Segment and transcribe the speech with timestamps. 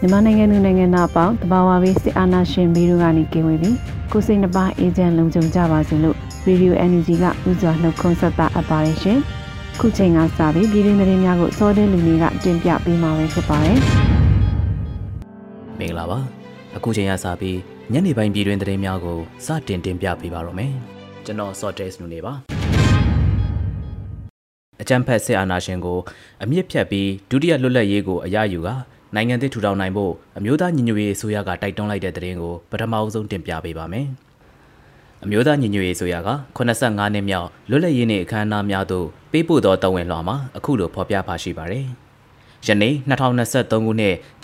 [0.00, 3.76] မြန်မာနိုင်ငံသူနိုင်ငံသားအပေါင်းတဘာဝဘေးစစ်အာဏာရှင်ဘီတို့ကနေကင်းဝေးပြီး
[4.12, 9.18] ကိုစိတ်နှပါအေဂျင့်လုံခြုံကြပါစေလို့ Radio NUG ကဥစွာနှုတ်ခွန်းဆက်တာအပ်ပါတယ်ရှင်။
[9.80, 13.78] ခုချိန်ကစပြီးပြည်တွင်းသတင်းများကိုစောတဲ့လူတွေကတင်ပြပေးမှာပဲဖြစ်ပါတယ်။
[15.78, 16.18] မင်္ဂလာပါ။
[16.76, 17.58] အခုချိန်ကစပြီး
[17.92, 20.72] ညနေပိုင်းပြည်တွင်းသတင်းများကိုစတင်တင်ပြပေးပါရမယ်။
[21.24, 22.34] ကျွန်တော် Sortes နူနေပါ။
[24.80, 25.98] အကြံဖက်စစ်အာဏာရှင်ကို
[26.42, 28.68] အမြင့်ဖြတ်ပြီးဒုတိယလွတ်လပ်ရေးကိုအရယူက
[29.14, 34.06] နိုင်ငံသစ်ထူထောင်နိုင်ဖို့အမျိုးသားညီညွတ်ရေးအစိုးရကတိုက်တွန်းလိုက်တဲ့သတင်းကိုပထမအဆုံးတင်ပြပေးပါမယ်။
[35.24, 41.86] အမျိုးသားညီညွတ်ရေးအစိုးရက85နှစ်မြောက်လွတ်လပ်ရေးနေ့အခမ်းအနားများသို့ပေးပို့သောတဝန်လွှာမှာအခုလိုဖော်ပြပါရှိပါတယ်။
[42.66, 43.54] ယနေ့2023ခုနှစ်ဇ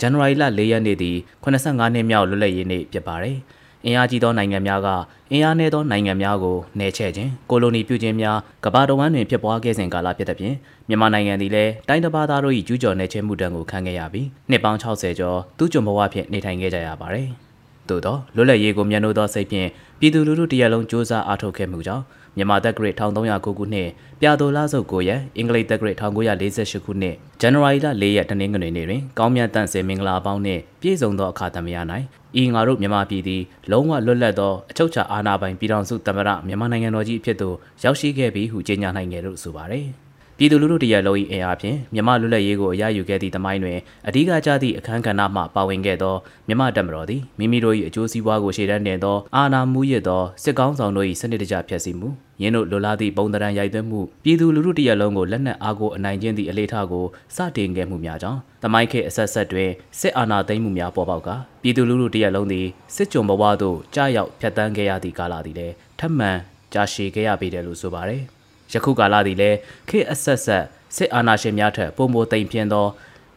[0.05, 3.37] န်နဝါရီလ4ရက်နေ့သည်85နှစ်မြောက်လွတ်လပ်ရေးနေ့ဖြစ်ပါတယ်။
[3.85, 4.87] အင်အားကြီးသောနိုင်ငံများက
[5.31, 10.55] အင်အားနည်းသောနိုင်ငံများကိုနှဲချဲ့ခြင်းကိုလိုနီပြုခြင်းများကမ္ဘာတော်ဝန်တွင်ဖြစ်ပွားခဲ့စဉ်ကာလဖြစ်သဖြင့်
[10.89, 17.29] မြန်မာနိုင်ငံသည်လည်းတိုင်းတစ်ပါးသားတို့၏ကျူးကျော်နှဲချဲ့မှုတံကိုခံခဲ့ရပြီးနှစ်ပေါင်း60ကျော်သူ့ကျွန်ဘဝဖြင့်နေထိုင်ခဲ့ကြရပါတယ်။
[17.89, 22.03] သို့သောလွတ်လပ်ရေးကိုမြန်လို့သောစိတ်ဖြင့်ပြည်သူလူထုတရက်လုံးစ조사အားထုတ်ခဲ့မှုကြောင့်
[22.37, 23.89] မြန်မာတက်ဂရစ်1309ခုနှစ်
[24.21, 31.77] ပြာတော်လာစုပ်9ရက်အင်္ဂလိပ်တက်ဂရစ်1948ခုနှစ်ဇန်နဝါရီလ4ရက်တနင်္ဂနွေနေ့တွင်ကောင်းမြတ်တန့်စင်မင်္ဂလာပေါင်းနှင့်ပြည့်စုံသောအခါသမယ၌
[32.41, 33.41] ဤငါတို့မြန်မာပြည်သည်
[33.71, 39.87] လုံးဝလွတ်လပ်သောအချုပ်အခြာအာဏာပိုင်ပြည်ထောင်စုသမ္မတမြန်မာနိုင်ငံတော်ကြီးအဖြစ်သို့ရောက်ရှိခဲ့ပြီဟုကြေညာနိုင်ခဲ့လို့ဆိုပါတယ်။
[40.43, 43.77] ပြည်သူလူထုတရလုံး၏အင်အားဖြင့်မြမလွတ်လပ်ရေးကိုအရယူခဲ့သည့်တမိုင်းတွင်
[44.07, 46.15] အဓိကကျသည့်အခမ်းကဏ္ဍမှပါဝင်ခဲ့သော
[46.47, 52.09] မြမတပ်မတော်သည်မိမိတို့၏အကျိုးစီးပွားကိုရှေ့တန်းတင်သောအာဏာမူရစ်သောစစ်ကောင်းဆောင်တို့၏စနစ်တကျဖျက်ဆီးမှု
[52.41, 57.05] ရင်းတို့လိုလားသည့်ပုံတရံရိုက်သွင်းမှုပြည်သူလူထုတရလုံးကိုလက်နက်အားကိုအနိုင်ကျင့်သည့်အလေးထားကို
[57.35, 61.29] စတင်ခဲ့မှုများကြောင့်တမိုင်းခေတ်အဆက်ဆက်တွင်စစ်အာဏာသိမ်းမှုများပေါ်ပေါက်က
[61.63, 66.31] ပြည်သူလူထုတရလုံးသည်စစ်ကြုံဘဝသို့ကြာရောက်ဖျက်ဆီးခဲ့ရသည့်ကာလသည်လည်းထပ်မံ
[66.73, 68.23] ကြာရှည်ခဲ့ရပေတယ်လို့ဆိုပါတယ်
[68.72, 69.58] ယခုကာလသည်လည်း
[69.88, 70.64] ခေတ်အဆက်ဆက်
[70.96, 72.86] စစ်အာဏာရှင်များထက်ပုံမိုသိမ့်ပြင်းသော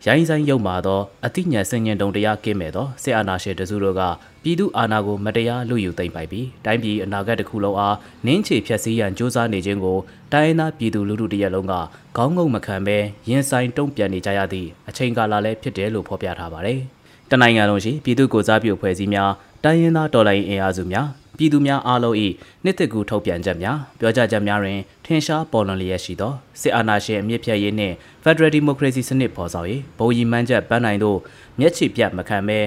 [0.06, 4.02] ရိုင်းဆိုင်ရုပ်မာသောအသိဉာဏ်စင်ញင်တုံတရားကင်းမဲ့သောစစ်အာဏာရှင်တစုတို့က
[4.44, 9.98] ပြည်သူအာဏာကိုမတရားလူယူသိမ့်ပိုက်ပြီးတိုင်းပြည်အနာဂတ်တစ်ခုလုံးအားနင်းချေဖျက်ဆီးရန်စ조사နေခြင်းကို
[10.34, 11.74] တိုင်းရင်းသားပြည်သူလူထုတရက်လုံးက
[12.18, 12.98] ခေါင်းငုံမခံဘဲ
[13.30, 16.80] ရင်ဆိုင်တုံ့ပြန်နေကြရသည့်အချိန်ကာလလည်းဖြစ်တယ်လို့ဖော်ပြထားပါတယ်။
[17.32, 19.32] တနိုင်ငံလုံးရှိပြည်သူ့ကိုစားပြုဖွဲ့စည်းများ
[19.64, 21.08] တိုင်းရင်းသားတော်လှန်ရေးအင်အားစုများ
[21.39, 22.15] ပြည်သူများအားလုံး၏
[22.65, 31.19] နှစ်သက်ကူထုတ်ပြန်ချက်များပြောကြားချက်များတွင်ထင်ရှားပေါ်လွန်လျက်ရှိသောစစ်အာဏာရှင်အမြင့်ဖြတ်ရေးနှင့် Federal Democracy စနစ်ပေါ်ဆောင်ရေးဗိုလ်ကြီးမှန်းချက်ပန်းနိုင်တို့
[31.61, 32.59] မျက်ခြေပြတ်မခံဘဲ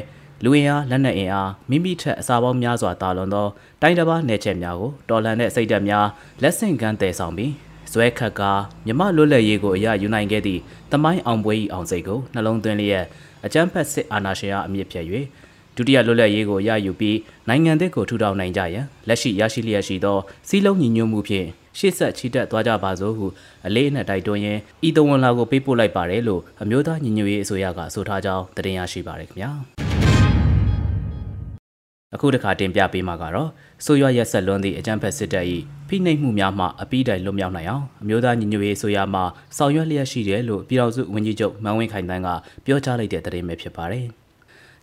[0.43, 3.47] လူအင်အားလက်နက်အင်အားမိမိထက်အစာပေါင်းများစွာတာလွန်သော
[3.81, 6.05] တိုင်းတစ်ပါးနယ်ချက်များကိုတော်လှန်တဲ့စိတ်ဓာတ်များ
[6.41, 7.51] လက်ဆင့်ကမ်းတည်ဆောင်ပြီး
[7.93, 8.51] ဇွဲခတ်ကာ
[8.85, 13.05] မြမလွတ်လပ်ရေးကိုအရယူနိုင်ခဲ့သည့်တမိုင်းအောင်ပွဲ၏အောင်စိတ်ကိုနှလုံးသွင်းလျက်
[13.45, 15.05] အကြမ်းဖက်စစ်အာဏာရှင်အားအမြင့်ဖြတ်၍
[15.79, 17.17] ဒုတိယလွတ်လပ်ရေးကိုရယူပြီး
[17.47, 20.17] နိုင်ငံသစ်ကိုထူထောင်နိုင်ကြရန်လက်ရှိရရှိလျက်ရှိသော
[20.47, 21.47] စီးလုံးညီညွတ်မှုဖြင့်
[21.77, 23.25] ရှေ့ဆက်ချီတက်သွားကြပါစို့ဟု
[23.65, 29.51] အလေးအနက်တိုက်တွန်းရင်းဤတဝန်လာကိုပေးပို့လိုက်ပါတယ်လို့အမျိုးသားညီညွတ်ရေးအစိုးရကဆိုထားကြောင်းတင်ရရှိပါရခင်ဗျာ
[32.15, 33.49] အခုတစ်ခါတင်ပြပေးမှာကတော့
[33.85, 35.45] ဆိုရွရက်ဆက်လွန်းသည့်အကြမ်းဖက်စစ်တပ်၏
[35.87, 39.21] ဖိနှိပ်မှုများမှအပိတိုင်လွတ်မြောက်နိုင်အောင်အမျိုးသားညီညွတ်ရေးအစိုးရမှ
[39.57, 42.29] ဆောင်ရွက်လျက်ရှိတယ်လို့ပြည်ထောင်စုဝန်ကြီးချုပ်မန်ဝင်းခိုင်တန်းက
[42.65, 44.07] ပြောကြားလိုက်တဲ့သတင်းပဲဖြစ်ပါတယ်။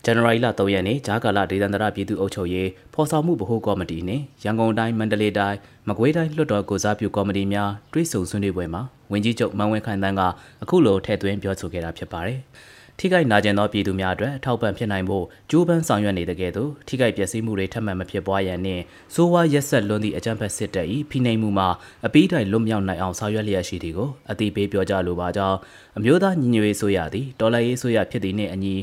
[0.05, 5.57] ဇန်နဝါရီလ3ရက်နေ့ဂျာကာလာဒေသန္တရပြည်သူ့အုပ်ချုပ်ရေးဖော်ဆောင်မှုဗဟိုကော်မတီနှင့်ရန်ကုန်တိုင်းမန္တလေးတိုင်း
[5.87, 10.21] မကွေးတိုင်းလွှတ်တော်ကိုစားပြုကော်မတီများတွဲဆုံဆွေးနွေးပွဲမှာဝန်ကြီးချုပ်မန်ဝင်းခိုင်တန်းက
[10.63, 12.39] အခုလိုထည့်သွင်းပြောဆိုခဲ့တာဖြစ်ပါတယ်။
[12.99, 18.83] ထိခိုက်နာကျင်သောပြည်သူများအတွက်ထောက်ပံ့ဖြစ်နိုင်ဖို့ကြိုးပမ်းဆောင်ရွက်နေတဲ့ကဲ့သို့ထိခိုက်ပျက်စီးမှုတွေထပ်မံမဖြစ်ပွားရန်နှင့်
[19.13, 21.67] စိုးဝါရက်ဆက်လွန်သည့်အကြမ်းဖက်စစ်တပ်၏ဖိနှိပ်မှုမှာ
[22.05, 25.57] အပိတိုင်လွတ်မြောက်နိုင်အောင်ဆောင်ရွက်လျက်ရှိသည်ကိုအတိပေးပြောကြားလိုပါကြောင်း
[25.97, 28.75] အမျိုးသားညီညွတ်ရေးဆိုရသည်တော်လှန်ရေးဆိုရဖြစ်သည်နှင့်အညီ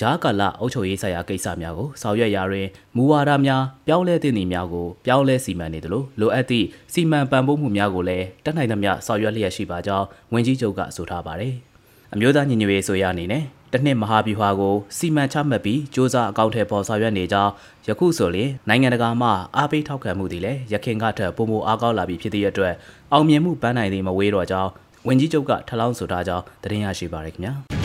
[0.00, 11.54] ဂျားကာလအုပ်ချုပ်ရေးဆိုင်ရာကိစ္စများကိုဆောင်ရွက်ရာတွင်မူဝါဒများပြောင်းလဲသင့်သည့်များကိုပြောင်းလဲစီမံနေသလိုလိုအပ်သည့်စီမံပံ့ပိုးမှုများကိုလည်းတက်နိုင်သမျှဆောင်ရွက်လျက်ရှိပါကြောင်းဝန်ကြီးချုပ်ကဆိုထားပါတယ်။
[12.14, 17.52] အမျိုးသားညီညွတ်ရေးဆိုရအနေနဲ့တနှစ်မဟာဗျူဟာကိုစီမံချမှတ်ပြီးစ조사အကောင့်ထဲပေါ်ဆောင်ရွက်နေကြောင်း
[17.86, 22.74] ယခုဆိုရင်နိုင်ငံတကာမှအားပေးထောက်ခံမှုတွေလည်းရခင်ကထက်ပိုမိုအားကောင်းလာပြီဖြစ်သည့်အတွက်
[23.12, 24.70] အောင်မြင်မှုပန်းနိုင်သည်မဝေးတော့ကြောင်း
[25.06, 27.83] ဝန်ကြီးချုပ်ကထလောင်းဆိုထားကြောင်းသတင်းရရှိပါရခင်ဗျာ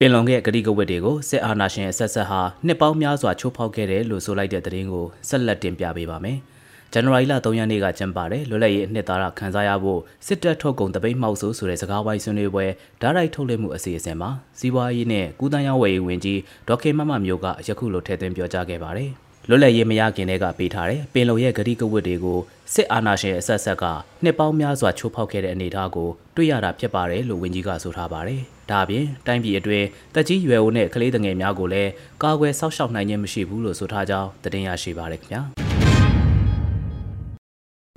[0.00, 6.38] ပင်လုံရဲ့ဂတိကဝတ်တွေကိုစစ်အာဏာရှင်အဆက်ဆက်ဟာနှစ်ပေါင်းများစွာချိုးဖောက်ခဲ့တယ်လို့ဆိုလိုက်တဲ့သတင်းကိုဆက်လက်တင်ပြပေးပါမယ်။
[6.92, 12.66] ဇန်နဝါရီလ3ရက်နေ့ကကျင်းပတဲ့လွတ်လပ်ရေးအနှစ်သာရခန်းစားရဖို့စစ်တပ်ထုတ်ကုန်တပိတ်မှောက်ဆိုဆိုတဲ့စကားဝိုင်းဆွေးနွေးပွဲ
[13.00, 19.12] ဓာတ်ရိုက်ထုတ်လွှင့်မှုအစီအစဉ်မှာစီးပွားရေးနဲ့ကုသရေးဝယ်ရေးဝန်ကြီးဒေါက်ခင်မမမျိုးကယခုလိုထည့်သွင်းပြောကြားခဲ့ပါတယ်။
[19.48, 22.38] လွတ်လပ်ရေးမရခင်တည်းကပေးထားတဲ့ပင်လုံရဲ့ဂတိကဝတ်တွေကို
[22.74, 23.84] စစ်အာဏာရှင်အဆက်ဆက်က
[24.24, 31.90] နှစ်ပေါင်းများစွာချိုးဖောက်ခဲ့တဲ့အနေအထားကိုတွေ့ရတာဖြစ်ပါတယ်လို့ဝန်ကြီးကဆိုထားပါတယ်။ဒါအပြင်တိုင်းပြည်အတွင်းတက်ကြီးရွယ်အိုနဲ့ကလေးငယ်များကိုလည်း
[32.22, 35.40] ကာကွယ်စောင့်ရှောက်နိုင်ခြင်းမရှိဘူးလို့ဆိုထားကြောင်းတင်ရရှိပါရခင်ဗျာ။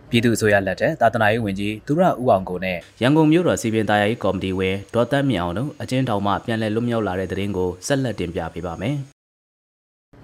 [0.09, 8.97] ပြည်သူ့အစိုးရလက်ထက်သာသနာရေးဝန်ကြီးသူရဦးအောင်ကိုနဲ့ရန်ကုန်မြို့တော်စီပင်သားရေးကော်မတီဝင်ဒေါ်သက်မြောင်တို့အကျဉ်းထောင်မှပြန်လည်လွတ်မြောက်လာတဲ့တဲ့ရင်ကိုဆက်လက်တင်ပြပေးပါမယ်။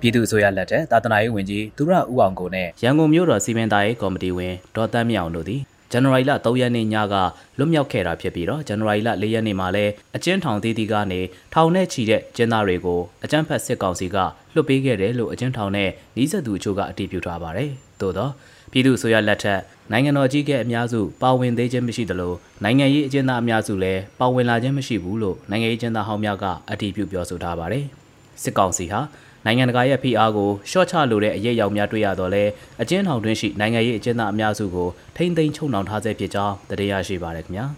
[0.04, 7.16] ပြည်သူ့အစိုးရလက်ထက်သာသနာရေးဝန်ကြီးသူရဦးအောင်ကိုနဲ့ရန်ကုန်မြို့တော်စီပင်သားရေးကော်မတီဝင်ဒေါ်သက်မြောင်တို့သည်ဇန်နဝါရီလ3ရက်နေ့ညက
[7.58, 11.22] လွတ်မြောက်ခဲ့တာဖြစ်ပြီးတော့ဇန်နဝါရီလ4ရက်နေ့မှာလည်းအကျဉ်းထောင်သေးသေးကနေ
[11.54, 14.18] ထောင်နဲ့ချီတဲ့ကျင်းသားတွေကိုအကြမ်းဖက်စစ်ကောင်စီက
[14.54, 17.70] လွှတ်ပေးခဲ့တယ်လို့အကျဉ်းထောင်နဲ့နှီးဆက်သူအချို့ကအတည်ပြုထားပါတယ်။
[18.02, 18.30] သို့သော
[18.72, 19.60] ပြည်သူ့ဆိုရလက်ထက်
[19.92, 22.34] နိုင်ငံတော်ကြီးကအများစုပါဝင်သေးခြင်းမရှိသလို
[22.64, 27.86] နိုင်ငံရေးအကျဉ်းသားအများစုလည်းပါဝင်လာခြင်းမရှိဘူးလို့နိုင်ငံရေးအကျဉ်းသားဟောင်းများကအတည်ပြုပြောဆိုထားပါတယ်။
[28.44, 29.00] စစ်ကောင်စီဟာ
[29.46, 32.44] နိုင်ငံတကာရဲ့ဖိအားကိုရှော့ချလိုတဲ့အရေးရောက်များတွေ့ရတော့လဲ
[32.82, 37.66] အကျဉ်းထောင်တွင်းရှိနိုင်ငံရေးအကျဉ်းသားအများစုကိုထိမ့်သိမ်းချုပ်နှောင်ထားဆဲဖြစ်ကြောင်းသိရရှိပါရခင်ဗျာ။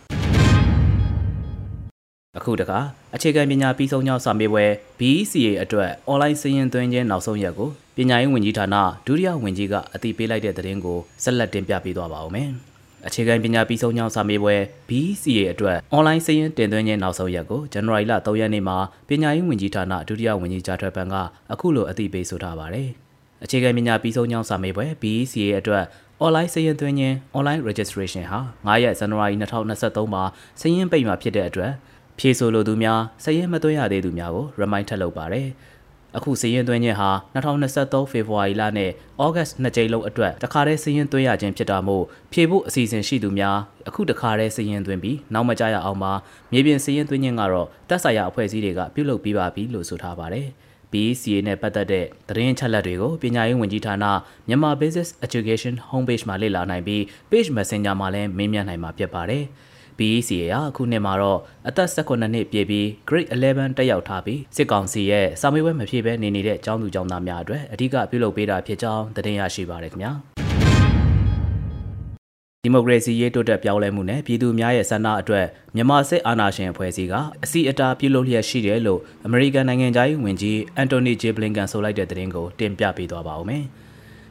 [2.37, 2.79] အခုတခါ
[3.15, 4.65] အခြေခံပညာပြီးဆုံးကြောင်းစာမေးပွဲ
[4.99, 8.75] BECA အတွက်အွန်လိုင်းစည်ရင်သွင်းခြင်းနောက်ဆုံးရက်ကိုပညာရေးဝန်ကြီးဌာန
[9.05, 12.49] ဒုတိယဝန်ကြီးကအသိပေးလိုက်တဲ့သတင်းကိုဆက်လက်တင်ပြပေးသွားပါဦးမယ်။
[13.07, 14.55] အခြေခံပညာပြီးဆုံးကြောင်းစာမေးပွဲ
[14.89, 21.15] BECA အတွက်အွန်လိုင်းစည်ရင်တင်သွင်းခြင်းနောက်ဆုံးရက်ကိုဇန်နဝါရီလ3ရက်နေ့မှာပညာရေးဝန်ကြီးဌာနဒုတိယဝန်ကြီးဂျာထွယ်ပန်က
[21.53, 22.89] အခုလိုအသိပေးဆိုထားပါတယ်။
[23.43, 25.83] အခြေခံပညာပြီးဆုံးကြောင်းစာမေးပွဲ BECA အတွက်
[26.23, 30.23] online စည်ရင်သွင်းခြင်း online registration ဟာ9ရက်ဇန်နဝါရီ2023မှာ
[30.61, 31.71] စည်ရင်ပိတ်မှာဖြစ်တဲ့အတွက်
[32.19, 35.47] ဖြေဆိုလိုသူများစည်ရင်မသွင်းရသေးသူများကို remind ထပ်လုပ်ပါတယ်။
[36.17, 38.91] အခုစီရင်သွင်းခြင်းဟာ2023ဖေဖော်ဝါရီလနဲ့
[39.23, 43.57] ဩဂတ်နှစ်ကြိမ်လုံးအတွက်တခါတည်းစီရင်သွင်းရခြင်းဖြစ်တာမို့ဖြေဖို့အစီအစဉ်ရှိသူများ
[43.87, 46.13] အခုတခါတည်းစီရင်သွင်းပြီးနောက်မကြရအောင်ပါ
[46.51, 50.47] မြေပြင်စီရင်သွင်းခြင်းကတော့တက်ဆိုင်ရာအဖွဲ့အစည်းတွေကပြုလုပ်ပြီးပါပြီလို့ဆိုထားပါတယ်။
[50.91, 54.05] BCA နဲ့ပတ်သက်တဲ့သတင်းချက်လက်တွေကိုပညာရေးဝန်ကြီးဌာန
[54.47, 59.43] မြန်မာ Business Education Homepage မှာလေ့လာနိုင်ပြီး Page Messenger မှာလည်းမေးမြန်းနိုင်မှာဖြစ်ပါတယ်။
[59.99, 70.11] BECA ကအခုနှစ်မှာတော့အသက်18နှစ်ပြည့်ပြီး Grade 11တက်ရောက်ထားပြီးစစ်ကောင်စီရဲ့စာမေးပွဲမဖြေဘဲနေနေတဲ့ကျောင်းသူကျောင်းသားများအတွက်အဓိကပြုလုပ်ပေးတာဖြစ်ကြောင်းသတင်းရရှိပါရခင်ဗျာ
[72.63, 75.45] ဒီမိုကရေစီရေးတိုးတက်ပြောင်းလဲမှုနဲ့ပြည်သူများရဲ့ဆန္ဒအတွက်
[75.75, 77.13] မြန်မာစစ်အာဏာရှင်အဖွဲ့အစည်းက
[77.43, 83.65] အစီအတာပြုလုပ်လျက်ရှိတယ်လို့အမေရိကန်နိုင်ငံသားဝန်ကြီးအန်တိုနီဂျေဘလင်ကန်ဆိုလိုက်တဲ့သတင်းကိုတင်ပြပေးသွားပါဦးမယ်။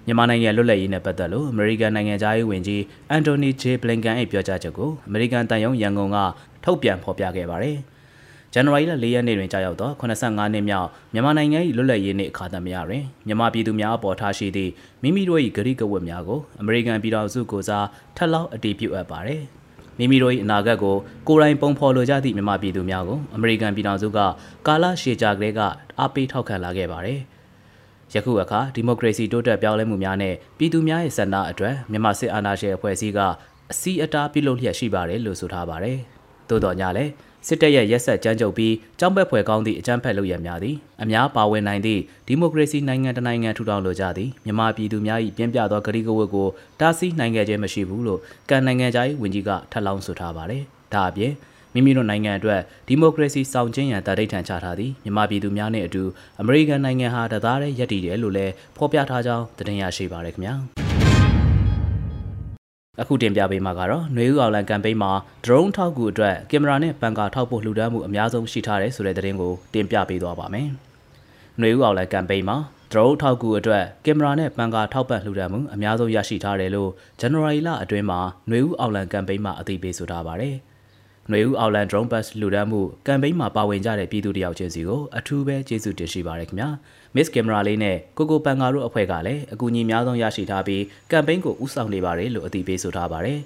[0.06, 6.18] မြန်မာနိုင်ငံလွတ်လပ်ရေးနဲ့ပတ်သက်လို့အမေရိကန်နိုင်ငံသားရေးဝန်ကြီးအန်တိုနီဂျေဘလင်ကန်ရဲ့ပြောကြားချက်ကိုအမေရိကန်တန်ယုံရန်ကုန်က
[6.64, 7.76] ထုတ်ပြန်ဖော်ပြခဲ့ပါတယ်။
[8.52, 14.70] ဇန်နဝါရီလ၄ရက်နေ့တွင်ကြာရောက်သော85နှစ်မြောက်မြန်မာနိုင်ငံ၏လွတ်လပ်ရေးနေ့အခါသမယတွင်မြန်မာပြည်သူများအပေါ်ထားရှိသည့်
[15.02, 17.86] မိမိတို့၏ဂရိကဝတ်များကိုအမေရိကန်ပြည်ထောင်စုကိုစား
[18.16, 19.42] ထပ်လောင်းအတည်ပြုအပ်ပါတယ်။
[19.98, 20.96] မိမိတို့၏အနာဂတ်ကို
[21.28, 24.18] ကိုယ်တိုင်ပုံဖော်လိုကြသည့်မြန်မာပြည်သူများကိုအမေရိကန်ပြည်ထောင်စုက
[24.66, 25.60] ကာလရှည်ကြာကလေးက
[25.98, 27.20] အားပေးထောက်ခံလာခဲ့ပါတယ်။
[28.12, 33.20] ယခုအခါဒီမိုကရေစီတိုးတက်ပြောင်းလဲမှုများနဲ့ပြည်သူများရဲ့ဆန္ဒအတွက်မြန်မာစစ်အာဏာရှင်အဖွဲ့အစည်းက
[33.72, 35.98] အစီအတားပြုလုပ်လျက်ရှိပါတယ်လို့ဆိုထားပါတယ်။
[36.48, 37.12] သို့တော်ညလည်း
[37.48, 46.48] စစ်တပ်ရဲ့ရက်ဆက်ကြမ်းကြုတ်ပြီးကြောင်းဘက်ဖွယ်ကောင်းသည့်အကြမ်းဖက်လုပ်ရများသည်အများပါဝင်နိုင်သည့်ဒီမိုကရေစီနိုင်ငံတနိုင်ငံထူထောင်လိုကြသည်မြန်မာပြည်သူများ၏ပြင်းပြသောဂရိကဝတ်ကို
[46.80, 50.62] တားဆီးနိုင်ခဲ့ခြင်းမရှိဘူးလို့ကန်နိုင်ငံသား၏ဝန်ကြီးကထပ်လောင်းဆိုထားပါတယ်။
[50.94, 51.32] ဒါအပြင်
[51.74, 56.02] မိမိတို့နိုင်ငံအတွက်ဒီမိုကရေစီဆောင်ကျဉ်းရန်တဒိဋ္ဌန်ချထားသည်မြန်မာပြည်သူများနဲ့အတူ
[56.40, 60.54] အမေရိကန်နိုင်ငံဟာတသားတည်းယက်တည်တယ်လို့လည်းဖော်ပြထားကြောင်းတင်ပြရှိပါရခင်ဗျာ
[63.00, 65.12] အခုတင်ပြပေးမှာကတော့နှွေဦးအောင်လန်ကမ်ပိန်းမှာ
[65.44, 70.68] drone ထောက်ကူအတွက်ကင်မရာနဲ့ပန်ကာထောက်ဖို့လှူဒါန်းမှုအများဆုံးရှိထားတယ်ဆိုတဲ့သတင်းကိုတင်ပြပေးသွားပါမယ်။
[71.60, 72.56] နှွေဦးအောင်လန်ကမ်ပိန်းမှာ
[72.92, 76.90] drone ထောက်ကူအတွက်ကင်မရာနဲ့ပန်ကာထောက်ပံ့လှူဒါန်းမှုအများဆုံးရရှိထားတယ်လို့
[77.20, 80.50] ဇန်နဝါရီလအတွင်းမှာနှွေဦးအောင်လန်ကမ်ပိန်းမှာအသိပေးဆိုထားပါဗျ။
[81.30, 86.68] ຫນွေဦးအော်လန် drone bus လူဒန်းမှုကမ်ပိန်းမှာပါဝင်ကြတဲ့ပြည်သူတယောက်ချင်းစီကိုအထူးပဲကျေးဇူးတင်ရှိပါရခင်ဗျာ
[87.14, 93.40] Miss Camera လေးနဲ့ကိုကိုပန်ကာတို့အဖွဲ့ကလည်းအကူအညီများဆုံးရရှိထားပြီးကမ်ပိန်းကိုဦးဆောင်နေပါတယ်လို့အသိပေးဆိုထားပါတယ်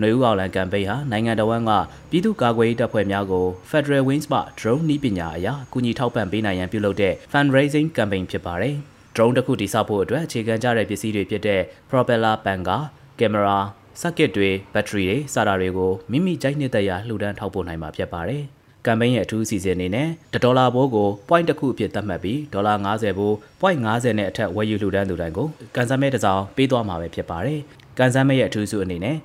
[0.00, 1.72] နွေဦးအောင်လန်ကမ်ပိန်းဟာနိုင်ငံတော်ဝန်က
[2.10, 8.74] ပြည်သူ့ကာကွယ်ရေးတပ်ဖွဲ့များကို Federal Wings မှ drone နည်းပညာအရာကူညီထောက်ပံ့ပေးနိုင်ရန်ပြုလုပ်တဲ့ fundraising campaign ဖြစ်ပါတယ်။
[9.14, 12.78] drone တစ်ခုတိစောက်ဖို့အတွက်အခြေခံကြတဲ့ပစ္စည်းတွေဖြစ်တဲ့ propeller ပန်ကာ
[13.18, 13.58] camera
[14.00, 18.42] စက်ကစ်တွေဘက်ထရီတွေစတာတွေကိုမိမိကြိုက်နှစ်သက်ရာလှူဒန်းထောက်ပို့နိုင်မှာဖြစ်ပါတယ်။
[18.86, 20.08] ကမ်ပိန်းရဲ့အထူးအစီအစဉ်အနေနဲ့
[20.44, 27.60] ဒေါ်လာဘိုးကို point တစ်ခုအဖြစ်သတ်မှတ်ပြီးဒေါ်လာ90ဘိုး point 50နဲ့အထက်ဝယ်ယူလှူဒန်းသူတိုင်းကိုကန်ဆယ်မဲတစ်စောင်ပေးသွားမှာပဲဖြစ်ပါတယ်။
[27.98, 29.16] ကန်ဆယ်မဲရဲ့အထူးစုအနေနဲ့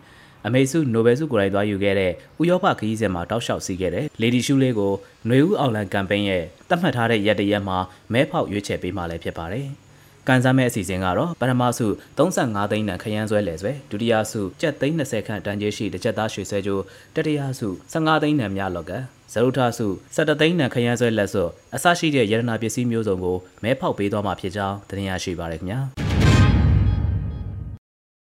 [0.45, 2.11] အမေစုနိုဘယ်စုကိုယ်တိုင်သွားယူခဲ့တဲ့
[2.41, 4.93] ဥရောပခရီးစဉ်မှာတောက်လျှောက်စီးခဲ့တဲ့လေဒီရှူးလေးကို
[5.25, 7.77] ຫນွေဦးအောင်လန်ကမ်ပိန်းရဲ့တတ်မှတ်ထားတဲ့ရက်တရက်မှာ
[8.13, 9.67] မဲဖောက်ရွေးချယ်ပေးမှလည်းဖြစ်ပါတယ်။
[10.29, 16.83] ကန်စားမဲ့အစီအစဉ်ကတော့ပထမဆု35သိန်းတန်ခရမ်းဆွဲလဲဆွဲဒုတိယဆုကျပ်သိန်း20ခန့်တန်ကျေးရှိတစ်ချက်သားရွှေဆွဲကြိုး
[17.15, 18.91] တတိယဆု15သိန်းတန်များလောက်က
[19.33, 25.79] ဇရုထဆု17သိန်းတန်ခရမ်းဆွဲလက်စွပ်အစရှိတဲ့ရတနာပစ္စည်းမျိုးစုံကိုမဲဖောက်ပေးသွားမှာဖြစ်ကြောင်းတင်ပြရရှိပါရခင်ဗျာ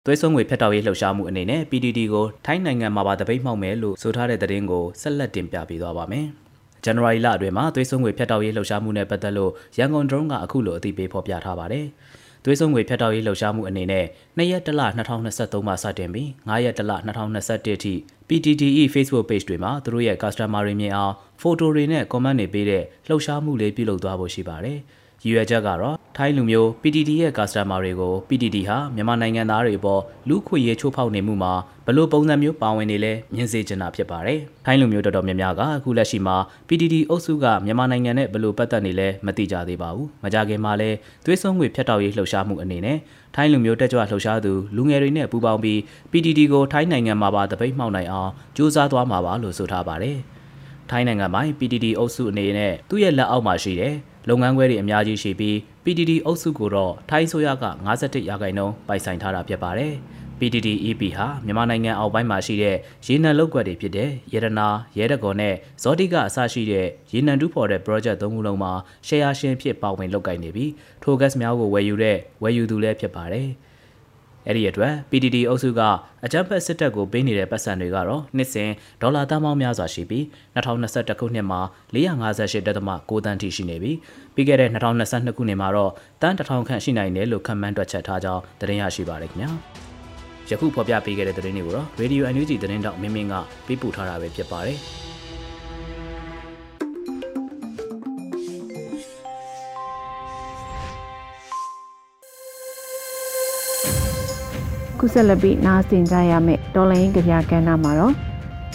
[0.06, 6.28] သွေးစွန်ငွေဖက်တောက်ရေးလှုပ်ရှားမှုအနေနဲ့ PDD ကိုထိုင်းနိုင်ငံမှာပါတပိတ်မှောက်မယ်လို့ဆိုထားတဲ့သတင်းကိုဆက်လက်တင်ပြပေးသွားပါမယ်။
[6.84, 11.86] ဇန်နဝါရီလအတွင်းမှာသွေးစွန်ငွေဖက်တောက်ရေးလှုပ်ရှားမှုနဲ့ပတ်သက်လို့ရန်ကုန်ဒရုန်းကအခုလိုအသိပေးဖော်ပြထားပါတယ်။
[12.44, 14.04] သွေးစွန်ငွေဖြတ်တောက်ရေးလှုပ်ရှားမှုအနေနဲ့
[14.38, 17.94] 2ရက်တလ2023မှာစတင်ပြီး9ရက်တလ2021အထိ
[18.28, 24.78] PTTE Facebook page တွေမှာသူတို့ရဲ့ customer တွေမြင်အောင် photo တွေနဲ့ comment တွေပေးတဲ့လှုပ်ရှားမှုလေးပြုလုပ်သွားဖို့ရှိပါတယ်။
[25.24, 31.52] ရည်ရွယ်ချက်ကတော့ထိုင်းလူမျိုး PTT ရဲ့ customer တွေကို PTT ဟာမြန်မာနိုင်ငံသားတွေပေါ်လူခွေရေးချိုးဖောက်နေမှုမှာ
[31.86, 36.36] ဘလို့ပုံစံမျိုးပါဝင်နေလဲမြင်စေချင်တာဖြစ်ပါတယ်။ထိုင်းလူမျိုးတော်တော်များများကအခုလက်ရှိမှာ
[36.68, 40.90] PTT အုပ်စုကမြန်မာနိုင်ငံနဲ့ဘလို့ပတ်သက်နေလဲမသိကြသေးပါဘူး။မကြခင်မှာလဲ
[41.24, 42.98] သွေးစွန်းငွေဖြတ်တောက်ရေးလှုပ်ရှားမှုအနေနဲ့
[43.34, 45.78] ထိုင်းလူမျိုးတက်ကြွလှုပ်ရှားသူလူငယ်တွေနဲ့ပူးပေါင်းပြီး
[46.10, 50.18] PTT ကိုထိုင်းနိုင်ငံမှာပါတပိတ်မှောက်နိုင်အောင်ကြိုးစားသွားမှာပါလို့ဆိုထားပါတယ်။
[50.90, 53.94] ထိုင်းနိုင်ငံမှာ PTT အုပ်စုအနေနဲ့သူ့ရဲ့လက်အောက်မှာရှိတဲ့
[54.28, 57.54] လုပ်ငန်းခွဲတွေအများကြီးရှိပြီး PTT အုပ်စုကိုတော့ထိုင်းဆိုရက
[57.86, 59.94] 51ရာခိုင်နှုန်းပိုင်ဆိုင်ထားတာဖြစ်ပါတယ်။
[60.38, 68.72] PTT EP ဟာမြန်မာနိုင်ငံအောက်ပိုင်းမှာရှိတဲ့ရေနံလောက်ကွက်တွေဖြစ်တဲ့ရတနာရဲတကော်နဲ့ဇောတိကအစရှိတဲ့ရေနံတူးဖော်တဲ့ project သုံးခုလုံးမှာ
[69.06, 70.72] share ရှင်ဖြစ်ပါဝင်လုပ်ကိုင်နေပြီး
[71.02, 73.48] ထို gas များကိုဝယ်ယူတဲ့ဝယ်ယူသူလည်းဖြစ်ပါတယ်။
[74.46, 75.80] အဲ့ဒီအတွက် PDD အုပ်စုက
[76.24, 78.70] အကြမ်းဖက်စစ်တပ်ကိုပေးနေတဲ့ပတ်စံတွေကတော့နှစ်စဉ်
[79.02, 80.24] ဒေါ်လာတန်ပေါင်းများစွာရှိပြီး
[80.56, 81.60] 2021ခုနှစ်မှာ
[81.94, 83.96] 458.6တန်းထိရှိနေပြီး
[84.34, 85.92] ပြီးခဲ့တဲ့2022ခုနှစ်မှာတော့
[86.22, 89.50] တန်း1000ခန့်ရှိနိုင်တယ်လို့ခန့်မှန်းတွက်ချက်ထားကြောင်းသတင်းရရှိပါရခင်ဗျာ
[90.50, 93.34] ယခုဖော်ပြပေးခဲ့တဲ့သတင်းတွေကိုတော့ Radio NUG သတင်းတောက်မင်းမင်းက
[93.66, 94.78] ပေးပို့ထားတာပဲဖြစ်ပါတယ်
[105.02, 108.14] ခုဆက်လက်ပြီးနားဆင်ကြရမယ့်တော်လိုင်းကြပြကဏ္ဍမှာတော့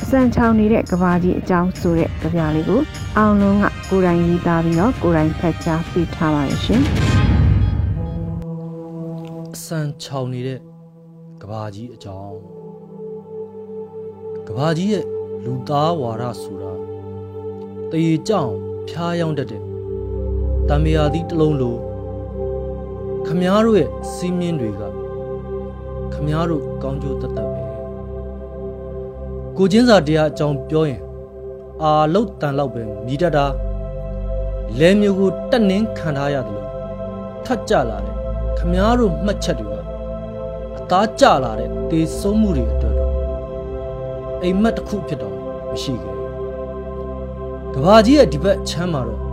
[0.04, 2.82] အစံချောင်းနေတဲ့ကဘာကြီးအကြောင်းဆိုတဲ့ကြပြလေးကို
[3.18, 6.82] အောင်လုံးကကိုယ်တိုင်ရေးသားပြီးတော့ကိုယ်တိုင်ဖတ်ကြားပေးထားပါရရှင်
[9.56, 10.60] အစံချောင်းနေတဲ့
[11.42, 12.38] ကဘာကြီးအကြောင်း
[14.48, 15.06] ကဘာကြီးရဲ့
[15.46, 16.72] လူသားဝါဒဆိုတာ
[17.92, 18.52] တရေကြောင်
[18.90, 19.64] ဖျားယောင်းတတ်တဲ့
[20.70, 21.76] တံမြာသီးတစ်လုံးလို
[23.26, 24.95] ခမားတို့ရဲ့စီးမြင့်တွေက
[26.16, 27.62] ခမားတို့ကောင်းကျိုးတတ်တတ်ပဲ
[29.58, 31.02] ကိုချင်းစာတရားအကြောင်းပြောရင်
[31.84, 33.46] အာလောက်တန်လောက်ပဲမြည်တတ်တာ
[34.80, 36.68] လဲမျိုးကိုတက်နှင်းခံထားရတယ်လို့
[37.46, 38.16] ထတ်ကြလာတယ်
[38.58, 39.82] ခမားတို့မှတ်ချက်တွေက
[40.78, 43.14] အသားကြလာတဲ့တေဆုံးမှုတွေအတွက်တော့
[44.42, 45.36] အိမ်မက်တစ်ခုဖြစ်တော့
[45.72, 46.16] မရှိခဲ့
[47.74, 49.25] ကဘာကြီးရဲ့ဒီဘက်ချမ်းမှာတော့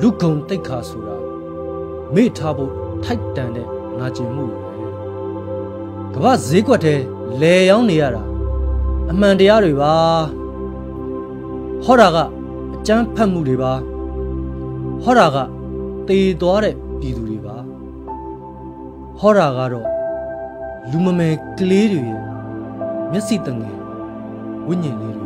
[0.00, 1.16] လူကုံတိတ်ခါဆိုတာ
[2.14, 2.72] မေ့ထားဖို့
[3.04, 4.58] ထိုက်တန်တဲ့နာကျင်မှုပဲ
[6.14, 6.94] ကမ္ဘာဈေးကွက်ထဲ
[7.40, 8.22] လဲရောင်းနေရတာ
[9.10, 9.94] အမှန်တရားတွေပါ
[11.84, 12.18] ဟောတာက
[12.74, 13.72] အကျမ်းဖတ်မှုတွေပါ
[15.02, 15.36] ဟောတာက
[16.08, 17.56] တေသွားတဲ့ပြည်သူတွေပါ
[19.18, 19.88] ဟောတာကတော့
[20.90, 22.20] လူမမယ်ကလေးတွေရဲ့
[23.10, 23.78] မျက်စိတငယ်
[24.66, 25.19] ဝိညာဉ်လေး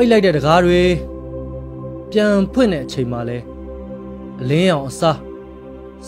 [0.00, 0.82] ပိတ်လိုက်တဲ့တကားတွေ
[2.10, 3.38] ပြန်ဖွင့်တဲ့အချိန်မှာလဲ
[4.40, 5.18] အလင်းရောင်အစား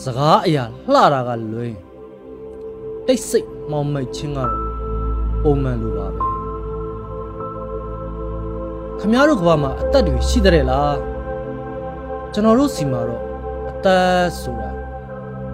[0.03, 1.75] စကားအရာလှတာကလွင်
[3.07, 4.53] တိတ်ဆိတ်မောင်မိတ်ချင်းကတော့
[5.43, 6.23] ပုံမှန်လိုပါပဲ
[8.99, 10.97] ခမရတို့ကဘာမှာအသက်တွေရှိတဲ့လား
[12.33, 13.23] ကျွန်တော်တို့စီမှာတော့
[13.71, 14.71] အသက်ဆိုတာ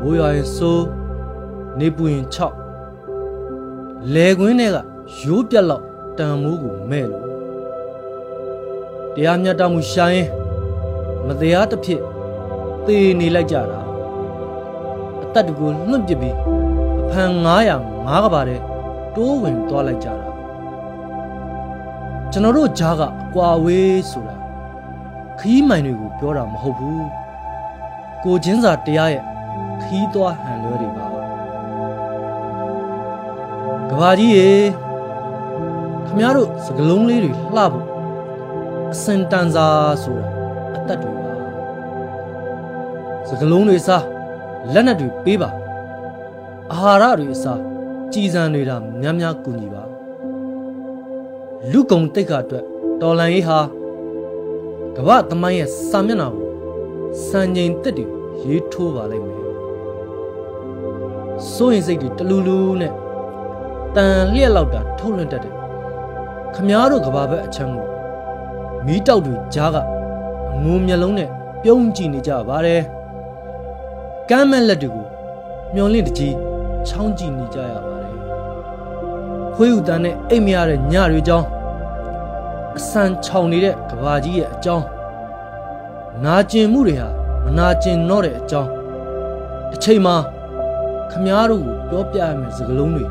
[0.00, 0.86] မိုးရွာရင်စိုး
[1.78, 2.26] နေပူရင်
[3.04, 4.76] 6လဲကွင်းတွေက
[5.22, 5.84] ရိုးပြက်လောက်
[6.18, 7.25] တန်မိုးကိုမဲ့လို့
[9.16, 10.28] တရားမျှတမှုရှာရင်
[11.26, 12.00] မတရားတစ်ဖြစ်
[12.86, 13.80] သေနေလိုက်ကြတာ
[15.22, 16.36] အသက်တကူလွန့်ပစ်ပြီး
[17.02, 18.60] အဖန်900 9ကပါတဲ့
[19.14, 20.26] တိုးဝင်သွားလိုက်ကြတာ
[22.32, 24.36] ကျွန်တော်တို့ဂျားကအကွာဝေးဆိုတာ
[25.38, 27.06] ခီးမိုင်တွေကိုပြောတာမဟုတ်ဘူး
[28.24, 29.22] ကိုချင်းစာတရားရဲ့
[29.82, 31.06] ခီးသွားဟန်လွဲတွေပါ
[33.90, 34.50] ကဘာကြီးရေ
[36.06, 37.85] ခမရတို့စကလုံးလေးတွေလှဖို့
[38.96, 39.66] အစင်တန်စာ
[40.02, 40.26] ဆိုတာ
[40.76, 41.32] အသက်တွေပါ
[43.28, 44.04] စကလုံးတွေစား
[44.72, 45.50] လက်နက်တွေပေးပါ
[46.72, 47.60] အာဟာရတွေအစား
[48.12, 49.82] ကြည်စံတွေဒါများများကူညီပါ
[51.70, 52.64] လူကုံတိတ်ခအတွက်
[53.00, 53.58] တော်လန်ရေးဟာ
[54.96, 56.48] ကမ္ဘာသမိုင်းရဲ့စာမျက်နှာကို
[57.28, 58.06] စံချိန်တက်တွေ
[58.44, 59.42] ရေးထိုးပါလိမ့်မယ်
[61.52, 62.92] စိုးရင်စိတ်တွေတလူလူနဲ့
[63.96, 65.54] တန်လျက်လောက်တာထုတ်လွှင့်တတ်တယ်
[66.54, 67.95] ခမားတို့ကဘာဘက်အချမ်းကို
[68.86, 69.76] မီးတောက်တွေကြားက
[70.54, 71.28] အငုံမျက်လုံးနဲ့
[71.62, 72.82] ပြုံးကြည့်နေကြပါတယ်
[74.30, 75.06] ကမ်းမဲ့လက်တွေကို
[75.74, 76.34] မျောလင့်တကြီး
[76.86, 78.16] ချောင်းကြည့်နေကြရပါတယ်
[79.54, 81.46] ခွေးဥတန်းနဲ့အိတ်မရတဲ့ညတွေကြောင်း
[82.76, 84.86] အဆန်ချောင်နေတဲ့ကဘာကြီးရဲ့အကြောင်း
[86.24, 87.08] နာကျင်မှုတွေဟာ
[87.44, 88.70] မနာကျင်တော့တဲ့အကြောင်း
[89.70, 90.16] တစ်ချိန်မှာ
[91.10, 93.04] ခမားတို့ကိုပြောပြရမယ့်စကားလုံးတွေ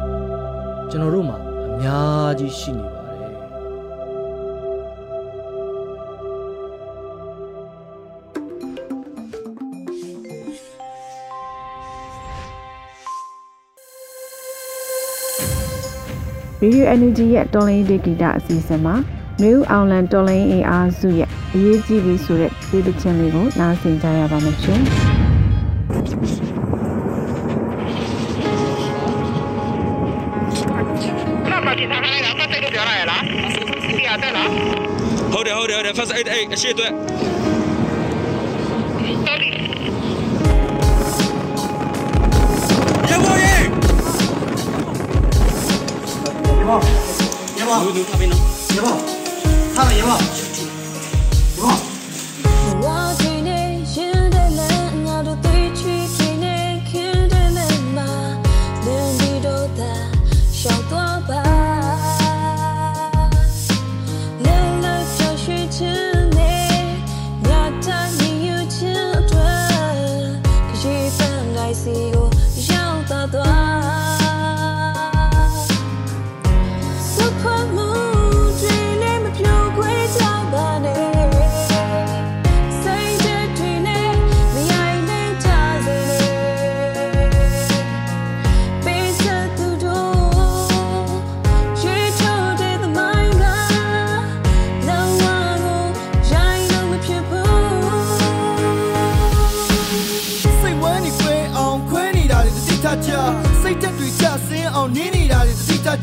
[0.89, 2.94] ကျွန်တော်တို့မှာအများကြီးရှိနေ
[16.65, 18.95] Radio Energy ရဲ့တော်လိုင်းဒေဂီတာအစီအစဉ်မှာ
[19.41, 24.81] မြို့အောင်လန်တော်လိုင်းအင်အားစုရဲ့အရေးကြီးပြီးဆိုတဲ့ဒေသချင်းလေးကိုနားဆင်ကြရပါမယ်ရှင်။
[35.35, 35.95] Hold it, hold it, hold it.
[35.97, 36.59] First aid, aid.
[36.59, 36.93] Shit, do it.
[46.65, 48.41] 爷爷爷爷
[49.93, 50.44] 爷爷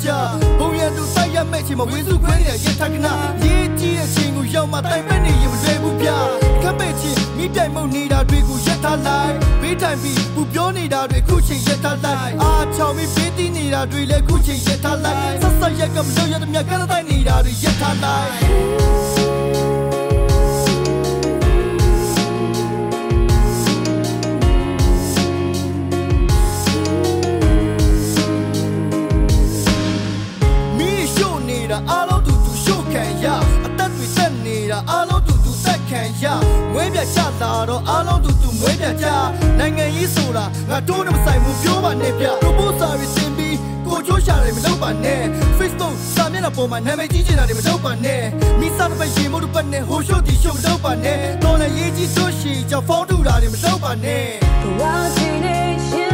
[0.05, 0.11] ကြ
[0.59, 3.13] ဘုံရတူတိုက်ရမဲ့ချိန်မှာဝင်းစုခွဲနေတဲ့ရထကနာ
[3.45, 6.09] ရေးကြီးတဲ့ချိန်ကိုရောက်မှတိုင်ပက်နေရင်မလွယ်ဘူးဗျ
[6.63, 19.02] ခပ်ပဲ့ချင်းမိပြိုင်မုံနေတာတွေကိုရက်ထားလိုက်ဘေးတိုင်ပြီးပူပြောနေတာတွေခုချိန်ရက်ထားလိုက်အာချောင်ပြီးဘေးတီးနေတာတွေလည်းခုချိန်ရက်ထားလိုက်ဆက်ဆက်ရက်ကမလို့ရတဲ့မြတ်ကတဲ့တိုက်နေတာတွေရက်ထားလိုက်
[40.73, 43.57] ငါတို့နဲ့မဆိုင်ဘူးပြောပါနဲ့ဗျတို့ပို့စာတွေတင်ပြီး
[43.87, 45.23] ကိုချိုးရှာတယ်မလုပ်ပါနဲ့
[45.59, 48.23] Facebook စာမျက်နှာပေါ်မှာနာမည်ကြီးချင်တာတွေမလုပ်ပါနဲ့
[48.61, 54.27] မိစားတစ်ပတ်ရေမို့တစ်ပတ်နဲ့ဟိုရှို့တီရှို့မလုပ်ပါနဲ့တော်လည်းရေးကြီးတို့ရှိကြောင့်ဖုန်းထူတာတွေမလုပ်ပါနဲ့
[54.81, 54.83] 我
[55.19, 56.12] 对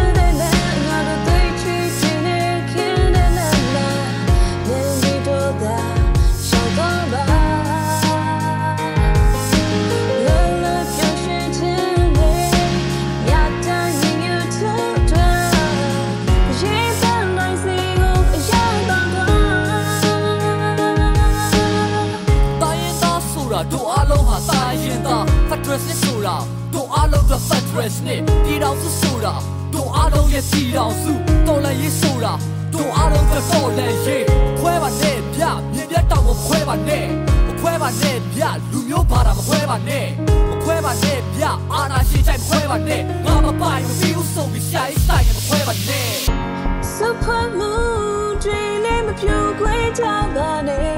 [24.82, 26.36] ရင်သားဆိုတာတို့အားလုံးဟာတိုင်းရင်သားဖက်ဒရယ်စစ်ဆိုတာ
[26.74, 27.42] တို့အားလုံးအတွက်
[27.96, 29.34] စနစ်ပြည်တော်စုဆိုတာ
[29.74, 31.12] တို့အားလုံးရဲ့ပြည်တော်စု
[31.46, 32.32] တော်လည်းရေးဆိုတာ
[32.74, 34.24] တို့အားလုံးကတော်လည်းရေး
[34.60, 35.42] ခွဲပါနဲ့ဗျ
[35.74, 37.06] မြေပြတ်တောင်မခွဲပါနဲ့
[37.46, 40.06] မခွဲပါနဲ့ဗျလူမျိုးဘာသာမခွဲပါနဲ့
[40.50, 46.12] မခွဲပါနဲ့ဗျအာနာရှိတိုင်းခွဲပါနဲ့ငါမပိုင်မပြီးဘူးဆိုပြီးရှာရေးတိုင်းမခွဲပါနဲ့
[46.96, 50.02] So far moon dream မပြူခွေးချ
[50.34, 50.97] ပါနဲ့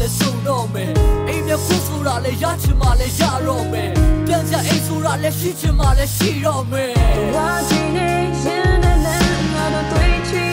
[0.00, 0.90] လည်းဆုံချင်မှလည်းဆုံတော့မယ်
[1.28, 3.90] အိမ်မြခွဆိုတာလည်းရချင်မှလည်းရတော့မယ်
[4.26, 6.92] ပြန်ကြအိမ်ဆိုတာလည်းရှိချင်မှလည်းရှိတော့မယ်
[7.34, 8.08] ဝါချင်နေ
[8.42, 10.45] ရင်နဲ့ငါတို့တွေ့ချင်ချင်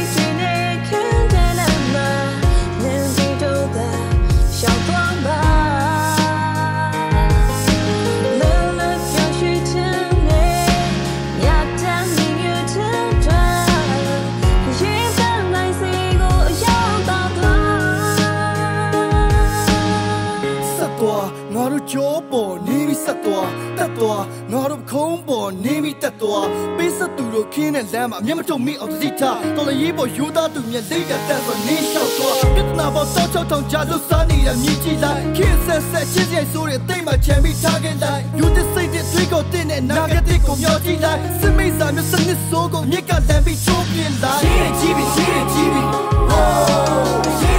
[23.06, 45.88] ဆက်သွားတက်သွားငါတို့ခုံးပေါ်နေပြီးတက်သွားပေးဆက်သူတို့ခင်းတဲ့လမ်းမှာမျက်မတုံမိအောင်သတိထားတော်လည်းရေးပေါ်ယူသားသူမျက်လေးကတက်ဆိုနေလျှောက်သွားပြဿနာပေါ်တောက်ချောက်ထောင်ကြလို့စားနေတဲ့မြည်ကြည့်လိုက်ခင်းဆက်ဆက်ချင်းချင်းဆိုတဲ့တိတ်မှချမ်းပြီးထားခဲ့လိုက်ယူတဲ့စိတ်တဲ့တွေးကိုတင်းတဲ့နာဂတိကိုမျောကြည့်လိုက်စစ်မိတ်စာမျိုးစနစ်ဆိုးကိုမြစ်ကတန်ပြီးချိုးပြလိုက်ရေးရကြည့်ပြီးရေးရကြည့်ပြီး
[46.32, 47.53] Oh ရေး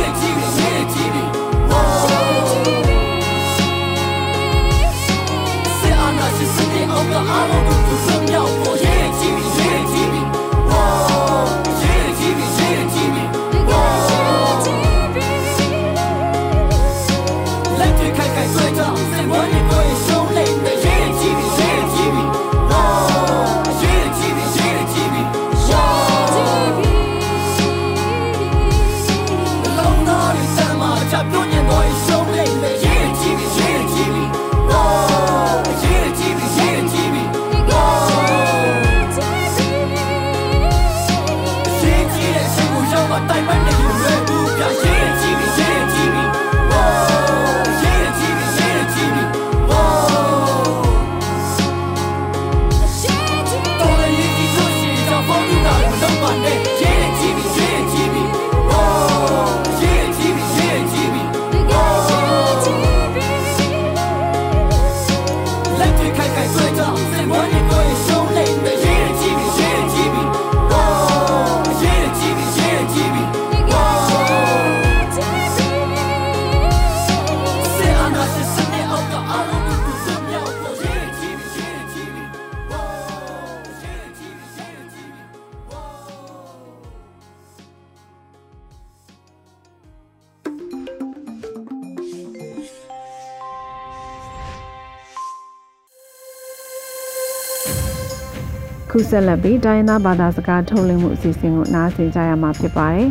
[99.10, 103.08] ဆက်လက်ပြီးတိုင်းရင်းသားဘာသာစကားထုတ်လွှင့်မှုအစီအစဉ်ကိုနားဆင်ကြရမှာဖြစ်ပါတယ်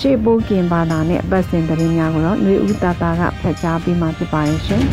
[0.00, 4.84] ရှေ့ပိုးကင်ဘာသာနဲ့အပတ်စဉ်သတင်းများကိုတော့ຫນွေဦးတာတာကဖတ်ကြားပေးမှာဖြစ်ပါတယ်ရှင်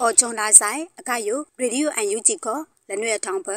[0.00, 3.48] အော်ဂျွန်လာဆိုင်အကယုရေဒီယိုအန်ယူဂျီကိုလနွေထောင်းပ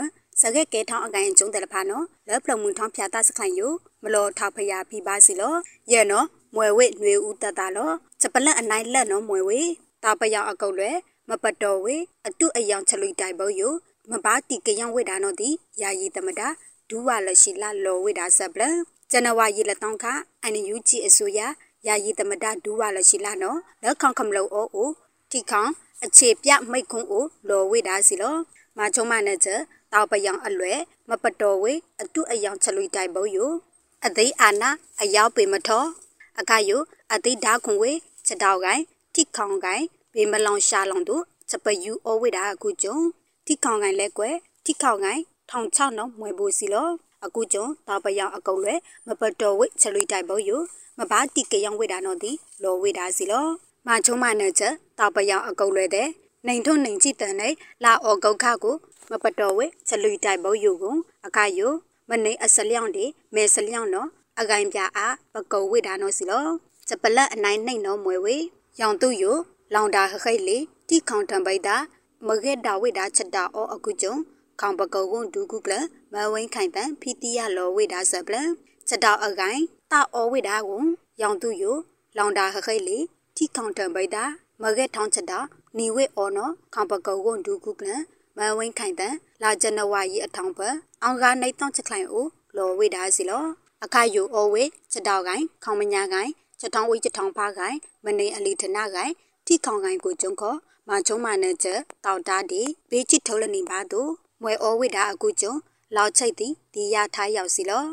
[0.41, 3.67] စကဲကဲထောင်းအကိုင်ကျုံတယ်ဖာနော်လက်ပလမှုထောင်းဖြာတစခိုင်ယု
[4.03, 5.53] မလောထောက်ဖယာပြပါစီလော
[5.91, 9.61] ရဲ့နော် မွယ်ဝိຫນွေဦးတတလောချက်ပလက်အနိုင်လက်နော်မွယ်ဝိ
[10.03, 10.97] တာပယောင်အကုတ်လွယ်
[11.29, 11.95] မပတ်တော်ဝေ
[12.27, 13.69] အတုအယောင်ချလွိတိုင်ဘောယု
[14.11, 15.49] မဘာတီကယံဝိဒါနော်တီ
[15.81, 16.47] ယာယီတမတာ
[16.89, 18.61] ဒူဝါလရှိလာလောဝိဒါဆပ်လ
[19.11, 20.05] ဇန်နဝါရီလတောင်းခ
[20.43, 21.39] အန်ယူဂျီအစိုးရ
[21.87, 24.89] ယာယီတမတာဒူဝါလရှိလာနော်လက်ခေါခမလောအိုအို
[25.31, 25.65] တီခေါ
[26.03, 28.35] အခြေပြမိတ်ခွန်းကိုလော်ဝိဒါစီလော
[28.77, 29.61] မာချုံမနဲ့ချက်
[29.93, 33.45] တောက်ပယောင်အလွယ်မပတော်ဝေအတုအယောင်ချလွိတိုင်ဘောယု
[34.05, 34.69] အသိအာနာ
[35.01, 35.83] အရောက်ပေမထော
[36.39, 36.77] အခါယု
[37.13, 37.91] အသိဓာခွန်ဝေ
[38.27, 38.81] ချက်တောက်ကိုင်
[39.15, 39.83] တိခေါင်ကိုင်
[40.15, 42.97] ဘေမလောင်ရှာလောင်တို့ချက်ပယူအဝိဒါအခုကျုံ
[43.45, 46.89] တိခေါင်ကိုင်လဲကွယ်တိခေါင်ကိုင်ထောင်ချောက်နော်မွေဖို့စီလော
[47.25, 50.57] အခုကျုံတောက်ပယောင်အကုတ်လွယ်မပတော်ဝေချလွိတိုင်ဘောယု
[50.97, 52.31] မဘာတိကယောင်ဝိဒါနော်ဒီ
[52.63, 53.45] လော်ဝိဒါစီလော
[53.87, 56.07] မာချုံမနဲ့ချက်တောက်ပယောင်အကုတ်လွယ်တဲ့
[56.47, 58.75] နိုင်ထွန်းနိုင်ကြည့်တဲ့နဲ့လာအော်ဂုတ်ခကို
[59.11, 61.67] မပတော်ဝဲချလူတိုင်ဘောယူကိုအခါယု
[62.09, 66.47] မနေအစလျောင်းဒီမဲစလျောင်းနော် အကိုင်ပြအားပကုံဝိဒါနော်စီလော
[66.89, 68.37] စပလက်အနိုင်နှိမ့်နော်မွေဝေ
[68.79, 69.31] ရောင်သူယု
[69.73, 70.57] လောင်တာခခိတ်လေ
[70.89, 71.75] တိခေါန်တံပိတာ
[72.27, 74.15] မခဲ့တာဝိဒါချက်တာအောအခုကျုံ
[74.59, 75.73] ခေါင်ပကုတ်ဝန်ဒူကုကလ
[76.13, 78.35] မဝင်းခိုင်ပန်ဖီတီယာလောဝိဒါဆပလ
[78.87, 80.83] ချက်တောက်အကိုင်တာအောဝိဒါကို
[81.21, 81.75] ရောင်သူယို
[82.17, 82.97] လောင်တာခခိတ်လီ
[83.37, 84.23] တီခေါင်တံပိတာ
[84.61, 85.39] မဂက်ထောင်းချက်တာ
[85.77, 87.89] နီဝိအော်နော်ခေါင်ပကုတ်ဝန်ဒူကုကလ
[88.37, 90.59] မဝင်းခိုင်ပန်လာဇန်နဝါရီအထောင်ပ
[91.03, 92.25] အောင်ကားနေတောင်းချက်ခိုင်အို
[92.57, 93.43] လောဝိဒါစီလော
[93.85, 99.13] အခါယိုအောဝေချက်တောက်ကိုင်ခေါင်မညာကိုင်ချက်ထောင်းဝိချက်ထောင်းဖားကိုင်မနေအလီထနာကိုင်
[99.45, 100.57] တီခေါင်ကိုင်ကိုကျုံခေါ်
[100.89, 105.53] မချုံမနဲ့ချက်တောက်တာဒီဘေးချစ်ထုံးလနေပါတို့မွဲဩဝိဒါအကူကျုံ
[105.95, 107.85] လောက်ချိတ်သည်ဒီရထားရောက်စီလော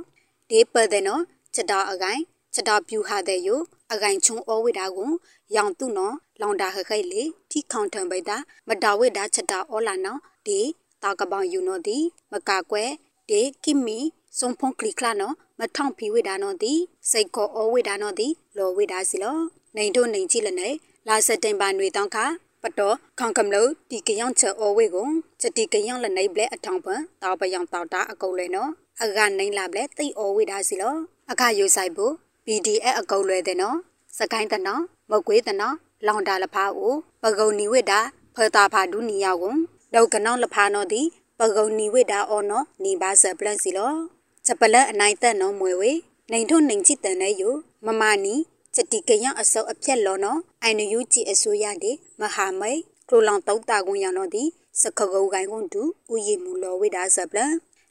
[0.51, 1.23] ဒီပတဲ့နော်
[1.55, 2.21] ချက်တော်အကိုင်
[2.55, 3.61] ချက်တော်ပြူဟာတဲ့ယို
[3.93, 5.11] အကိုင်ချုံဩဝိဒါကို
[5.57, 8.37] ရောင်သူနော်လောင်တာခခိုက်လေထိခေါန်ထံပိတာ
[8.69, 10.61] မတော်ဝိဒါချက်တော်ဩလာနော်ဒီ
[11.03, 11.99] တောက်ကပောင်ယူနော်ဒီ
[12.33, 12.85] မကကွဲ
[13.29, 13.99] ဒီကိမီ
[14.39, 16.73] စုံဖုန်ကလီကလာနော် မထောင်ဖီဝိဒါနော်ဒီ
[17.11, 19.39] စိတ်ကောဩဝိဒါနော်ဒီလောဝိဒါစီလော
[19.77, 20.75] နေတို့နေကြည့်လနဲ့
[21.09, 22.27] လာစတင်ပါຫນွေတောင်းခါ
[22.63, 25.09] ပတော်ခေါင်ကမလို့ဒီကယောင်ချေအောဝေကို
[25.43, 28.71] စတိကယောင်လနေဘလက်အထောင်ပန်တောက်ပယောင်တောက်တာအကုတ်လဲနော်
[29.03, 30.95] အကနေလာဘလက်တိတ်အောဝေတာစီလော
[31.31, 32.13] အခယူဆိုင်ဖို့
[32.45, 33.77] PDF အကုတ်လွဲတဲ့နော်
[34.19, 38.01] စကိုင်းတနော်မကွေးတနော်လောင်တာလဖာအိုပဂုံနီဝိတာ
[38.35, 39.55] ဖေတာဖာဒူနီယောကို
[39.95, 41.03] ဒေါကနောလဖာနော်ဒီ
[41.39, 43.93] ပဂုံနီဝိတာအော်နော်နီပါဆပလန့်စီလော
[44.51, 45.93] ချက်ပလက်အနိုင်သက်နော်မွေဝေ
[46.33, 47.43] နိုင်ထုံနိုင်ချစ်တန်တဲ့ယ
[47.87, 48.35] မမနီ
[48.75, 54.45] ချက်တီကရအစောအဖြက်လောနော်အိုင်နယူဂျီအစိုးရတဲ့မဟာမိတ်ကလိုလောင်တောက်တာကွန်ရနော်ဒီ
[54.83, 55.83] စခကုတ်ကိုင်းကွန်တူ
[56.13, 57.39] ဥယီမူလောဝိဒါဆပလ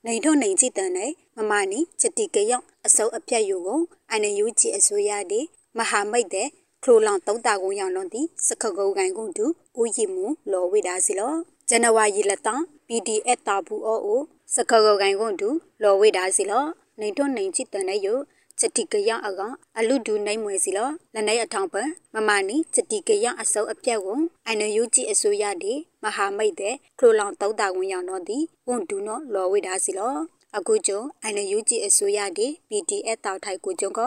[0.05, 2.53] နိုင်ထုံနိုင်ချစ်တန်တဲ့မမနီချက်တီကရ
[2.85, 5.45] အစောအဖြက်ယုကိုအိုင်နယူဂျီအစိုးရတဲ့
[5.77, 6.47] မဟာမိတ်တဲ့
[6.83, 9.45] ကလိုလောင်တောက်တာကွန်ရနော်ဒီစခကုတ်ကိုင်းကွန်တူ
[9.79, 11.33] ဥယီမူလောဝိဒါစီလော
[11.69, 14.21] ဇန်နဝါရီလက်တန် PDF တာဘူးအို
[14.53, 15.49] စခကုတ်ကိုင်းကွန်တူ
[15.83, 16.65] လောဝိဒါစီလော
[16.99, 18.13] နိုင်ထုံနိုင်ချစ်တန်တဲ့ယု
[18.59, 19.41] ချက်တိကရအက
[19.77, 21.75] အလူဒူနိုင်မွေစီလောလနိုင်အထောင်ပ
[22.13, 30.15] မမနီချက်တိကရအစုံအပြက်ကိုအိုင်နယူကြည့်အစိုးရဒီမဟာမိတ်တဲ့ခလိုလောင်တောက်တာဝင်ရောက်တော့ဒီဝန်ဒူနော်လော်ဝိဒါစီလော
[30.57, 33.99] အခုကျုံအိုင်နယူကြည့်အစိုးရဒီ PDF တောက်ထိုက်ကိုကျုံက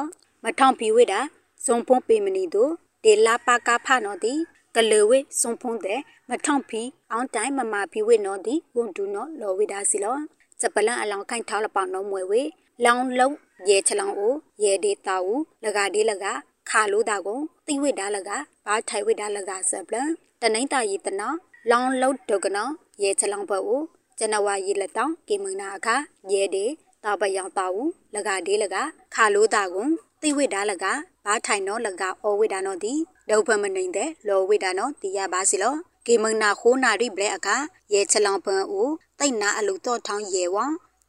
[0.42, 1.20] မထောင်ဖီဝိဒါ
[1.64, 2.70] စုံဖုံးပေမနီတို့
[3.04, 4.34] ဒေလာပါကာဖနော်ဒီ
[4.76, 10.16] ကလေဝေစုံဖုံးတဲ့မထောင်ဖီအောင်တိုင်းမမဖီဝိနော်ဒီဝန်ဒူနော်လော်ဝိဒါစီလော
[10.60, 12.42] စပလန်အလောင်းခိုင်ထောက်လပောင်နော်မွေဝေ
[12.84, 13.34] လောင်းလုံး
[13.68, 15.28] ရဲချလောင်အိုရဲဒေတာဝ
[15.64, 16.26] လကဒေလက
[16.70, 18.30] ခါလို့တာကိုတိဝိဒါလက
[18.66, 20.08] ဘာထိုင်ဝိဒါလကဆပလန်
[20.40, 21.28] တနိုင်တာရီတနာ
[21.70, 22.64] လောင်းလုံးဒုကနာ
[23.02, 23.82] ရဲချလောင်ဘအို
[24.18, 25.96] ဇနဝါရီလက်တောင်ကေမနာအခါ
[26.32, 26.64] ရဲဒေ
[27.04, 27.76] တာပယောင်တာဝ
[28.14, 28.76] လကဒေလက
[29.14, 29.86] ခါလို့တာကို
[30.22, 30.84] တိဝိဒါလက
[31.24, 32.92] ဘာထိုင်နော်လကအောဝိဒါနော်ဒီ
[33.30, 35.74] ဒုဖမနိုင်တဲ့လောဝိဒါနော်တီရပါစီလော
[36.06, 37.56] ကေမနာခိုးနာရိဘလက်အခါ
[37.92, 38.88] ရဲချလောင်ပန်အို
[39.18, 40.56] တိတ်နာအလူတော့ထောင်းရဲဝ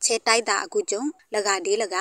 [0.04, 1.04] ချဲတိုက်တာအခုကျုံ
[1.34, 1.96] လကဒေးလက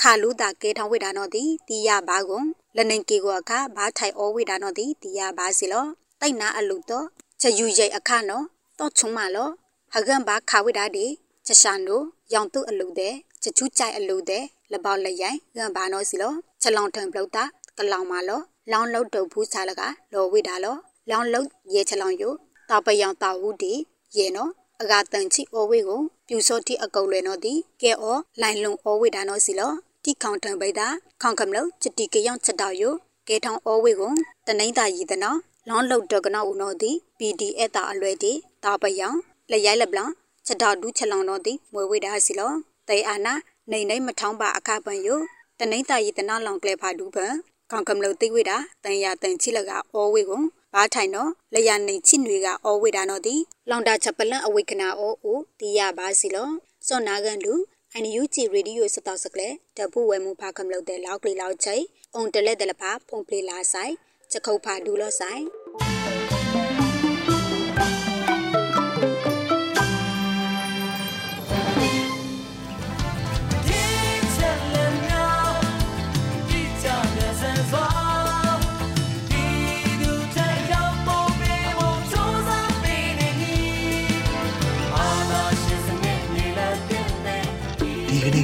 [0.00, 2.42] ခါလူတာကဲထောင်းဝိဒါနော်ဒီတီရပါကုံ
[2.76, 5.86] လနေကေကိုအခါဘာထိုင်ဩဝိဒါနော်ဒီတီရပါစီလော
[6.20, 7.06] တိတ်နာအလူတော့
[7.40, 8.44] ချက်ယူရိတ်အခါနော်
[8.78, 9.48] တော့ချုံမလော
[9.92, 11.06] ဟကန်ဘာခါဝိဒါဒီ
[11.46, 12.00] ချက်ရှာနို
[12.32, 17.44] ရောင်တုအလူတဲ့ချက်ချူးကြိုက်အလူတဲ့လပေါလရိုင်ကန်ဘာနော်စီလောချက်လောင်ထံပလုတ်တာ
[17.78, 18.40] ကလောင်မလော
[18.72, 20.76] လောင်လုတ်တုတ်ဘူးစားလကလောဝိဒါလော
[21.10, 22.32] လောင်လုတ်ရေချက်လောင်ယို
[22.70, 23.72] တာပယောင်တာဝူဒီ
[24.16, 24.50] ရေနော်
[24.80, 27.52] အကတန်ချီအိုဝေကိုပြူစောတိအကုတ်လွယ်နော်ဒီ
[27.82, 29.72] ကဲအောလိုင်လုံအိုဝေဒါနော်စီလော
[30.04, 30.88] တိခေါန်ထံပိတာ
[31.22, 32.94] ခေါန်ကမလို့ချတိကယောင်ချက်တော်ယို
[33.28, 34.12] ကဲထောင်းအိုဝေကို
[34.46, 38.32] တနိမ့်တာရည်တနော်လောင်းလုတ်တော့ကနော်ဦးနော်ဒီ PDF တာအလွယ်ဒီ
[38.64, 39.16] တာပယောင်
[39.50, 40.10] လက်ရိုက်လက်ပလန်
[40.46, 42.52] ချက်တော်ဒူးချက်လောင်နော်ဒီမွေဝေဒါစီလော
[42.88, 43.34] တေအာနာ
[43.70, 45.18] နေနေမထောင်းပါအခပန်ယို
[45.58, 47.34] တနိမ့်တာရည်တနော်လောင်ကလေဖာဒူးပန်
[47.70, 50.42] ခေါန်ကမလို့တိဝေတာတန်ရတန်ချိလကအိုဝေကို
[50.74, 53.34] ဘာထိုင်နော်လျာနေချိနွေကအောဝေတာနော်ဒီ
[53.70, 56.48] လောင်တာချက်ပလန့်အဝေကနာအိုအိုတီရပါစီလော
[56.86, 57.54] စောနာကန်လူ
[57.92, 61.76] အိုင်ယူဂျီရေဒီယိုစတောက်စကလေတပူဝဲမှုဖာကမလို့တဲ့လောက်ကလေးလောက်ချိ
[62.14, 63.94] အုံတလက်တလဖာဖုန်ပလေလာဆိုင်
[64.30, 65.42] ချက်ခုတ်ဖာဒူလောဆိုင်